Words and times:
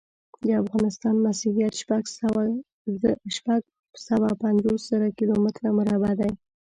د 0.45 0.49
افغانستان 0.63 1.15
مسحت 1.25 1.73
شپږ 3.37 3.99
سوه 4.09 4.29
پنځوس 4.43 4.81
زره 4.91 5.07
کیلو 5.17 5.33
متره 5.43 5.69
مربع 5.77 6.11
دی. 6.19 6.31